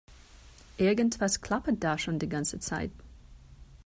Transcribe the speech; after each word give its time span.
Irgendwas 0.77 1.41
klappert 1.41 1.83
da 1.83 1.95
schon 1.99 2.17
die 2.17 2.27
ganze 2.27 2.57
Zeit. 2.59 2.89